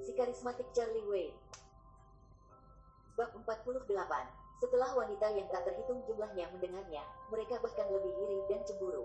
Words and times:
si 0.00 0.16
karismatik 0.16 0.64
Charlie 0.72 1.04
Wayne. 1.04 1.36
Bab 3.20 3.36
48 3.36 3.84
Setelah 4.60 4.90
wanita 4.96 5.26
yang 5.32 5.48
tak 5.52 5.64
terhitung 5.68 6.00
jumlahnya 6.08 6.48
mendengarnya, 6.52 7.04
mereka 7.32 7.60
bahkan 7.60 7.88
lebih 7.88 8.12
iri 8.12 8.38
dan 8.48 8.60
cemburu. 8.64 9.04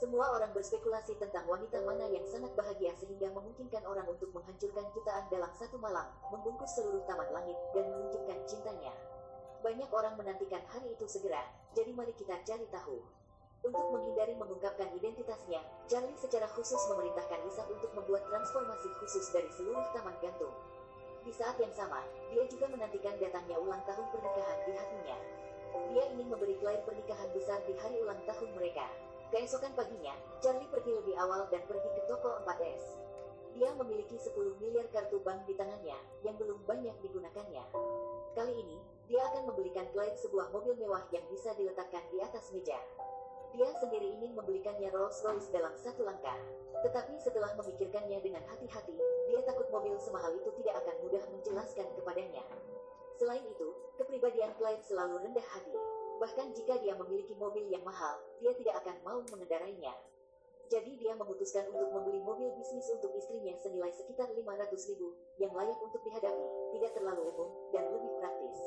Semua 0.00 0.36
orang 0.36 0.52
berspekulasi 0.52 1.16
tentang 1.16 1.48
wanita 1.48 1.80
mana 1.84 2.04
yang 2.08 2.24
sangat 2.28 2.52
bahagia 2.52 2.92
sehingga 2.98 3.32
memungkinkan 3.32 3.84
orang 3.88 4.04
untuk 4.10 4.28
menghancurkan 4.36 4.84
jutaan 4.92 5.24
dalam 5.32 5.48
satu 5.56 5.80
malam, 5.80 6.04
membungkus 6.28 6.76
seluruh 6.76 7.00
taman 7.08 7.28
langit, 7.32 7.56
dan 7.72 7.88
menunjukkan 7.88 8.38
cintanya. 8.44 8.92
Banyak 9.64 9.88
orang 9.88 10.20
menantikan 10.20 10.60
hari 10.68 10.92
itu 10.92 11.08
segera, 11.08 11.40
jadi 11.72 11.92
mari 11.96 12.12
kita 12.12 12.36
cari 12.44 12.68
tahu. 12.68 13.00
Untuk 13.64 13.96
menghindari 13.96 14.36
mengungkapkan 14.36 14.92
identitasnya, 14.92 15.64
Charlie 15.88 16.20
secara 16.20 16.44
khusus 16.52 16.76
memerintahkan 16.92 17.40
membuat 17.48 17.72
transformasi 18.44 18.92
khusus 19.00 19.32
dari 19.32 19.48
seluruh 19.56 19.80
taman 19.96 20.12
gantung. 20.20 20.52
Di 21.24 21.32
saat 21.32 21.56
yang 21.56 21.72
sama, 21.72 22.04
dia 22.28 22.44
juga 22.44 22.68
menantikan 22.68 23.16
datangnya 23.16 23.56
ulang 23.56 23.80
tahun 23.88 24.04
pernikahan 24.12 24.58
di 24.68 24.72
hatinya. 24.76 25.16
Dia 25.88 26.04
ingin 26.12 26.28
memberi 26.28 26.52
klien 26.60 26.84
pernikahan 26.84 27.32
besar 27.32 27.64
di 27.64 27.72
hari 27.80 28.04
ulang 28.04 28.20
tahun 28.28 28.52
mereka. 28.52 28.84
Keesokan 29.32 29.72
paginya, 29.72 30.12
Charlie 30.44 30.68
pergi 30.68 30.92
lebih 30.92 31.16
awal 31.16 31.48
dan 31.48 31.64
pergi 31.64 31.88
ke 31.88 32.04
toko 32.04 32.44
4S. 32.44 33.00
Dia 33.56 33.72
memiliki 33.80 34.20
10 34.20 34.60
miliar 34.60 34.92
kartu 34.92 35.24
bank 35.24 35.48
di 35.48 35.56
tangannya, 35.56 35.96
yang 36.20 36.36
belum 36.36 36.60
banyak 36.68 37.00
digunakannya. 37.00 37.64
Kali 38.36 38.52
ini, 38.60 38.76
dia 39.08 39.24
akan 39.32 39.48
membelikan 39.48 39.88
klien 39.96 40.12
sebuah 40.20 40.52
mobil 40.52 40.76
mewah 40.76 41.08
yang 41.16 41.24
bisa 41.32 41.56
diletakkan 41.56 42.04
di 42.12 42.20
atas 42.20 42.52
meja. 42.52 42.76
Dia 43.54 43.70
sendiri 43.78 44.10
ingin 44.18 44.34
membelikannya 44.34 44.90
Rolls-Royce 44.90 45.54
dalam 45.54 45.70
satu 45.78 46.02
langkah. 46.02 46.34
Tetapi 46.82 47.14
setelah 47.22 47.54
memikirkannya 47.54 48.18
dengan 48.18 48.42
hati-hati, 48.50 48.98
dia 49.30 49.40
takut 49.46 49.70
mobil 49.70 49.94
semahal 50.02 50.34
itu 50.34 50.50
tidak 50.58 50.82
akan 50.82 50.96
mudah 51.06 51.22
menjelaskan 51.30 51.86
kepadanya. 51.94 52.42
Selain 53.14 53.46
itu, 53.46 53.68
kepribadian 53.94 54.50
Clyde 54.58 54.82
selalu 54.82 55.22
rendah 55.22 55.46
hati. 55.54 55.70
Bahkan 56.18 56.50
jika 56.58 56.82
dia 56.82 56.98
memiliki 56.98 57.30
mobil 57.38 57.70
yang 57.70 57.86
mahal, 57.86 58.18
dia 58.42 58.50
tidak 58.58 58.82
akan 58.82 58.96
mau 59.06 59.22
mengendarainya. 59.22 59.94
Jadi 60.66 60.98
dia 60.98 61.14
memutuskan 61.14 61.70
untuk 61.70 61.94
membeli 61.94 62.18
mobil 62.26 62.50
bisnis 62.58 62.90
untuk 62.90 63.14
istrinya 63.14 63.54
senilai 63.62 63.94
sekitar 63.94 64.34
500 64.34 64.90
ribu, 64.90 65.14
yang 65.38 65.54
layak 65.54 65.78
untuk 65.78 66.02
dihadapi, 66.02 66.46
tidak 66.74 66.90
terlalu 66.98 67.30
umum, 67.30 67.48
dan 67.70 67.86
lebih 67.86 68.10
praktis. 68.18 68.58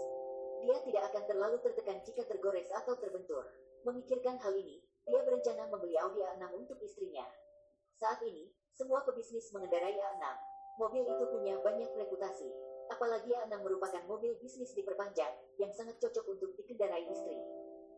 Dia 0.65 0.77
tidak 0.81 1.03
akan 1.13 1.23
terlalu 1.29 1.57
tertekan 1.61 2.01
jika 2.01 2.25
tergores 2.25 2.69
atau 2.73 2.97
terbentur. 2.97 3.45
Memikirkan 3.85 4.41
hal 4.41 4.53
ini, 4.57 4.81
dia 5.05 5.21
berencana 5.23 5.69
membeli 5.69 5.95
Audi 6.01 6.21
A6 6.25 6.43
untuk 6.57 6.77
istrinya. 6.81 7.23
Saat 7.97 8.21
ini, 8.25 8.49
semua 8.73 9.05
pebisnis 9.05 9.49
mengendarai 9.53 9.95
A6. 9.95 10.25
Mobil 10.77 11.03
itu 11.05 11.23
punya 11.29 11.57
banyak 11.61 11.89
reputasi. 11.97 12.49
Apalagi 12.93 13.33
A6 13.33 13.57
merupakan 13.61 14.03
mobil 14.05 14.37
bisnis 14.37 14.73
diperpanjang, 14.77 15.33
yang 15.57 15.71
sangat 15.73 15.97
cocok 16.01 16.25
untuk 16.37 16.53
dikendarai 16.57 17.05
istri. 17.09 17.37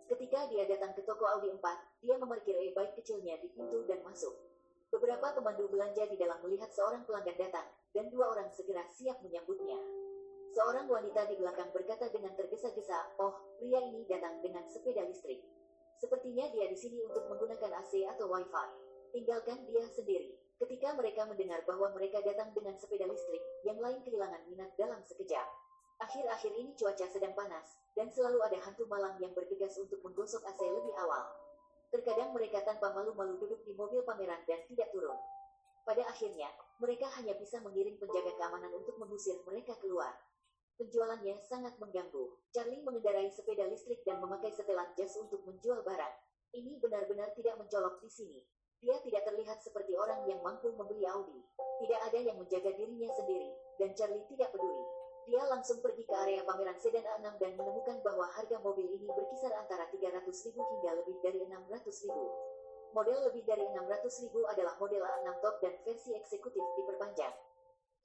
Ketika 0.09 0.49
dia 0.49 0.65
datang 0.65 0.97
ke 0.97 1.05
toko 1.05 1.27
Audi 1.29 1.53
4, 1.53 1.61
dia 2.01 2.17
memarkir 2.17 2.57
e-bike 2.57 2.97
kecilnya 2.97 3.37
di 3.37 3.53
pintu 3.53 3.85
dan 3.85 4.01
masuk. 4.01 4.33
Beberapa 4.89 5.37
pemandu 5.37 5.69
belanja 5.69 6.09
di 6.09 6.17
dalam 6.17 6.41
melihat 6.41 6.73
seorang 6.73 7.05
pelanggan 7.05 7.37
datang, 7.37 7.67
dan 7.93 8.09
dua 8.09 8.33
orang 8.33 8.49
segera 8.49 8.81
siap 8.89 9.21
menyambutnya. 9.21 9.77
Seorang 10.49 10.89
wanita 10.89 11.29
di 11.29 11.37
belakang 11.37 11.69
berkata 11.69 12.09
dengan 12.09 12.33
tergesa-gesa, 12.89 13.21
"Oh, 13.21 13.33
pria 13.61 13.79
ini 13.85 14.01
datang 14.09 14.41
dengan 14.41 14.65
sepeda 14.65 15.05
listrik." 15.05 15.45
Sepertinya 16.01 16.49
dia 16.49 16.65
di 16.65 16.73
sini 16.73 16.97
untuk 17.05 17.29
menggunakan 17.29 17.85
AC 17.85 18.01
atau 18.07 18.25
Wi-Fi. 18.33 18.67
Tinggalkan 19.13 19.67
dia 19.69 19.85
sendiri. 19.93 20.33
Ketika 20.57 20.97
mereka 20.97 21.23
mendengar 21.23 21.61
bahwa 21.63 21.93
mereka 21.95 22.19
datang 22.25 22.51
dengan 22.51 22.75
sepeda 22.75 23.07
listrik, 23.07 23.39
yang 23.63 23.79
lain 23.79 24.01
kehilangan 24.03 24.43
minat 24.49 24.73
dalam 24.75 24.99
sekejap. 25.05 25.45
Akhir-akhir 25.99 26.51
ini 26.55 26.71
cuaca 26.75 27.05
sedang 27.07 27.35
panas, 27.35 27.79
dan 27.95 28.07
selalu 28.11 28.43
ada 28.43 28.59
hantu 28.63 28.87
malang 28.87 29.15
yang 29.19 29.31
bergegas 29.35 29.75
untuk 29.79 29.99
menggosok 30.03 30.43
AC 30.47 30.59
lebih 30.63 30.95
awal. 30.99 31.27
Terkadang 31.91 32.31
mereka 32.31 32.63
tanpa 32.63 32.91
malu-malu 32.95 33.39
duduk 33.39 33.63
di 33.67 33.75
mobil 33.75 34.03
pameran 34.03 34.39
dan 34.47 34.63
tidak 34.67 34.87
turun. 34.95 35.19
Pada 35.83 36.03
akhirnya, 36.07 36.47
mereka 36.79 37.07
hanya 37.19 37.35
bisa 37.35 37.59
mengiring 37.59 37.99
penjaga 37.99 38.31
keamanan 38.35 38.71
untuk 38.75 38.95
mengusir 38.99 39.35
mereka 39.47 39.75
keluar. 39.79 40.15
Penjualannya 40.79 41.35
sangat 41.43 41.75
mengganggu. 41.75 42.39
Charlie 42.55 42.79
mengendarai 42.79 43.27
sepeda 43.27 43.67
listrik 43.67 43.99
dan 44.07 44.23
memakai 44.23 44.47
setelan 44.55 44.87
jas 44.95 45.11
untuk 45.19 45.43
menjual 45.43 45.83
barang. 45.83 46.15
Ini 46.55 46.79
benar-benar 46.79 47.35
tidak 47.35 47.59
mencolok 47.59 47.99
di 47.99 48.07
sini. 48.07 48.39
Dia 48.79 48.95
tidak 49.03 49.27
terlihat 49.27 49.59
seperti 49.59 49.91
orang 49.99 50.23
yang 50.23 50.39
mampu 50.39 50.71
membeli 50.71 51.03
Audi. 51.03 51.35
Tidak 51.83 51.99
ada 51.99 52.19
yang 52.23 52.39
menjaga 52.39 52.71
dirinya 52.79 53.11
sendiri, 53.11 53.51
dan 53.75 53.91
Charlie 53.91 54.23
tidak 54.31 54.55
peduli. 54.55 54.87
Dia 55.27 55.43
langsung 55.51 55.83
pergi 55.83 56.07
ke 56.07 56.15
area 56.15 56.47
pameran 56.47 56.79
sedan 56.79 57.03
A6 57.03 57.27
dan 57.43 57.59
menemukan 57.59 57.99
bahwa 57.99 58.31
harga 58.31 58.55
mobil 58.63 58.87
ini 58.87 59.11
berkisar 59.11 59.51
antara 59.59 59.83
300 59.91 60.23
ribu 60.47 60.63
hingga 60.63 60.95
lebih 60.95 61.19
dari 61.19 61.43
600 61.43 62.07
ribu. 62.07 62.25
Model 62.95 63.19
lebih 63.27 63.43
dari 63.43 63.67
600 63.67 64.23
ribu 64.25 64.47
adalah 64.47 64.79
model 64.79 65.03
A6 65.03 65.29
top 65.43 65.55
dan 65.59 65.75
versi 65.83 66.15
eksekutif 66.15 66.63
diperpanjang. 66.79 67.35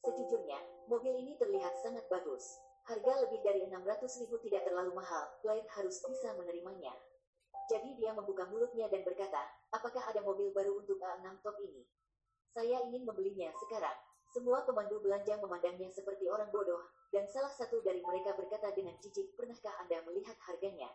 Sejujurnya, 0.05 0.61
mobil 0.85 1.17
ini 1.17 1.33
terlihat 1.41 1.81
sangat 1.81 2.05
bagus. 2.13 2.61
Harga 2.85 3.25
lebih 3.25 3.41
dari 3.41 3.65
600 3.65 4.21
ribu 4.21 4.37
tidak 4.45 4.69
terlalu 4.69 4.93
mahal, 4.93 5.33
klien 5.41 5.65
harus 5.73 5.97
bisa 6.05 6.37
menerimanya. 6.37 6.93
Jadi 7.73 7.97
dia 7.97 8.13
membuka 8.13 8.45
mulutnya 8.53 8.85
dan 8.93 9.01
berkata, 9.01 9.41
apakah 9.73 10.05
ada 10.05 10.21
mobil 10.21 10.53
baru 10.53 10.77
untuk 10.77 11.01
A6 11.01 11.41
top 11.41 11.57
ini? 11.65 11.89
Saya 12.53 12.85
ingin 12.85 13.09
membelinya 13.09 13.49
sekarang. 13.57 13.97
Semua 14.37 14.61
pemandu 14.69 15.01
belanja 15.01 15.41
memandangnya 15.41 15.89
seperti 15.89 16.29
orang 16.29 16.53
bodoh, 16.53 16.85
dan 17.09 17.25
salah 17.33 17.49
satu 17.49 17.81
dari 17.81 18.05
mereka 18.05 18.37
berkata 18.37 18.69
dengan 18.77 19.01
jijik, 19.01 19.33
pernahkah 19.41 19.73
Anda 19.81 20.05
melihat 20.05 20.37
harganya? 20.45 20.93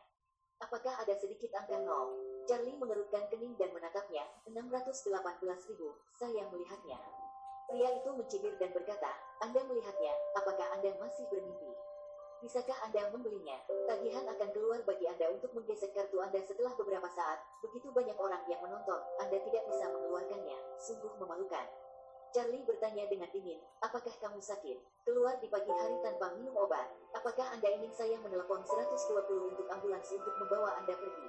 Apakah 0.61 1.01
ada 1.01 1.17
sedikit 1.17 1.49
angka 1.57 1.81
nol? 1.81 2.13
Charlie 2.45 2.77
mengerutkan 2.77 3.25
kening 3.33 3.57
dan 3.57 3.73
menatapnya, 3.73 4.29
618 4.45 5.71
ribu, 5.73 5.97
saya 6.13 6.45
melihatnya. 6.53 7.01
Pria 7.69 7.89
itu 7.93 8.09
mencibir 8.09 8.53
dan 8.57 8.73
berkata, 8.73 9.13
Anda 9.45 9.61
melihatnya, 9.61 10.09
apakah 10.33 10.73
Anda 10.73 10.89
masih 10.97 11.29
bermimpi? 11.29 11.69
Bisakah 12.41 12.73
Anda 12.81 13.13
membelinya? 13.13 13.61
Tagihan 13.85 14.25
akan 14.25 14.49
keluar 14.49 14.81
bagi 14.89 15.05
Anda 15.05 15.29
untuk 15.29 15.53
menggesek 15.53 15.93
kartu 15.93 16.17
Anda 16.17 16.41
setelah 16.41 16.73
beberapa 16.73 17.05
saat. 17.13 17.37
Begitu 17.61 17.93
banyak 17.93 18.17
orang 18.17 18.41
yang 18.49 18.57
menonton, 18.65 18.97
Anda 19.21 19.37
tidak 19.37 19.69
bisa 19.69 19.85
mengeluarkannya. 19.85 20.57
Sungguh 20.81 21.13
memalukan. 21.21 21.67
Charlie 22.33 22.65
bertanya 22.65 23.05
dengan 23.05 23.29
dingin, 23.29 23.61
apakah 23.85 24.13
kamu 24.17 24.41
sakit? 24.41 25.05
Keluar 25.05 25.37
di 25.37 25.45
pagi 25.45 25.69
hari 25.69 25.97
tanpa 26.01 26.33
minum 26.41 26.57
obat. 26.57 26.89
Apakah 27.13 27.53
Anda 27.53 27.69
ingin 27.69 27.93
saya 27.93 28.17
menelpon 28.17 28.65
120 28.65 29.49
untuk 29.53 29.69
ambulans 29.69 30.09
untuk 30.09 30.33
membawa 30.41 30.73
Anda 30.81 30.97
pergi? 30.97 31.27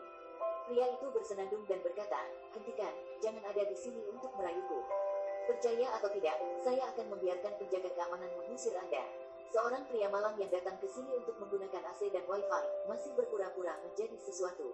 Pria 0.68 0.88
itu 0.88 1.06
bersenandung 1.12 1.68
dan 1.68 1.84
berkata, 1.84 2.20
hentikan, 2.56 2.96
jangan 3.20 3.44
ada 3.44 3.62
di 3.64 3.76
sini 3.76 4.00
untuk 4.08 4.32
merayuku. 4.38 5.09
Percaya 5.50 5.90
atau 5.98 6.06
tidak, 6.14 6.38
saya 6.62 6.86
akan 6.94 7.10
membiarkan 7.10 7.58
penjaga 7.58 7.90
keamanan 7.98 8.30
mengusir 8.38 8.70
Anda. 8.78 9.02
Seorang 9.50 9.82
pria 9.90 10.06
malang 10.06 10.38
yang 10.38 10.46
datang 10.46 10.78
ke 10.78 10.86
sini 10.86 11.10
untuk 11.18 11.34
menggunakan 11.42 11.90
AC 11.90 12.06
dan 12.14 12.22
Wi-Fi, 12.22 12.86
masih 12.86 13.10
berpura-pura 13.18 13.74
menjadi 13.82 14.14
sesuatu. 14.22 14.70